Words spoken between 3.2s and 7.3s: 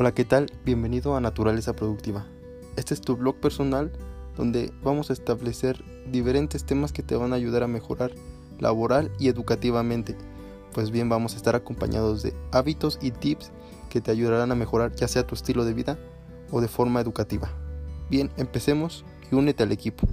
personal donde vamos a establecer diferentes temas que te